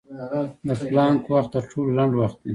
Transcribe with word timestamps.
د 0.67 0.69
پلانک 0.87 1.21
وخت 1.33 1.49
تر 1.55 1.63
ټولو 1.71 1.89
لنډ 1.97 2.13
وخت 2.21 2.37
دی. 2.43 2.49